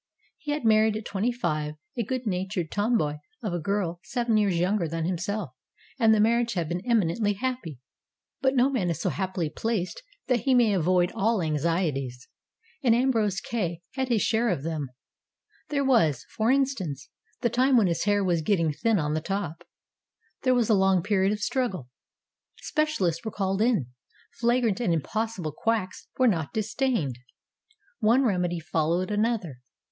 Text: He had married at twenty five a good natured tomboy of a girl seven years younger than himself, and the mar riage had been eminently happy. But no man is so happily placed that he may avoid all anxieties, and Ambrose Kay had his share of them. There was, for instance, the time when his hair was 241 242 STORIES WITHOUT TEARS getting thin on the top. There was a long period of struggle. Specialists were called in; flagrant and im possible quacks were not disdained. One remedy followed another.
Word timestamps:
He 0.39 0.49
had 0.53 0.65
married 0.65 0.97
at 0.97 1.05
twenty 1.05 1.31
five 1.31 1.75
a 1.95 2.01
good 2.03 2.25
natured 2.25 2.71
tomboy 2.71 3.19
of 3.43 3.53
a 3.53 3.59
girl 3.59 3.99
seven 4.03 4.35
years 4.35 4.57
younger 4.57 4.87
than 4.87 5.05
himself, 5.05 5.51
and 5.99 6.11
the 6.11 6.19
mar 6.19 6.39
riage 6.41 6.53
had 6.53 6.67
been 6.69 6.83
eminently 6.87 7.33
happy. 7.33 7.77
But 8.41 8.55
no 8.55 8.71
man 8.71 8.89
is 8.89 8.99
so 8.99 9.09
happily 9.11 9.51
placed 9.51 10.01
that 10.25 10.39
he 10.39 10.55
may 10.55 10.73
avoid 10.73 11.11
all 11.13 11.39
anxieties, 11.39 12.27
and 12.83 12.95
Ambrose 12.95 13.39
Kay 13.41 13.83
had 13.91 14.07
his 14.09 14.23
share 14.23 14.49
of 14.49 14.63
them. 14.63 14.87
There 15.69 15.85
was, 15.85 16.25
for 16.35 16.49
instance, 16.49 17.11
the 17.41 17.51
time 17.51 17.77
when 17.77 17.85
his 17.85 18.05
hair 18.05 18.23
was 18.23 18.41
241 18.41 18.73
242 18.81 18.81
STORIES 18.81 18.81
WITHOUT 18.81 18.81
TEARS 18.81 18.81
getting 18.81 18.95
thin 18.97 18.99
on 19.05 19.13
the 19.13 19.21
top. 19.21 19.67
There 20.41 20.55
was 20.55 20.69
a 20.71 20.73
long 20.73 21.03
period 21.03 21.31
of 21.31 21.41
struggle. 21.41 21.89
Specialists 22.57 23.23
were 23.23 23.29
called 23.29 23.61
in; 23.61 23.85
flagrant 24.31 24.79
and 24.79 24.95
im 24.95 25.01
possible 25.03 25.53
quacks 25.55 26.07
were 26.17 26.27
not 26.27 26.53
disdained. 26.55 27.19
One 27.99 28.23
remedy 28.23 28.59
followed 28.59 29.11
another. 29.11 29.61